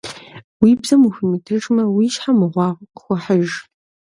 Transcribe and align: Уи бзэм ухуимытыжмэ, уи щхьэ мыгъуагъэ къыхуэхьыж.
Уи 0.61 0.71
бзэм 0.81 1.01
ухуимытыжмэ, 1.07 1.83
уи 1.95 2.07
щхьэ 2.13 2.31
мыгъуагъэ 2.39 2.85
къыхуэхьыж. 2.95 3.49